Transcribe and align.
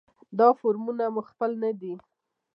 دا 0.39 0.47
فورمونه 0.59 1.05
مو 1.13 1.21
خپل 1.29 1.51
نه 1.63 1.71
دي. 1.79 1.93